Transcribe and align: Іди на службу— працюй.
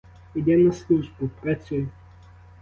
Іди 0.35 0.55
на 0.61 0.71
службу— 0.79 1.29
працюй. 1.43 1.85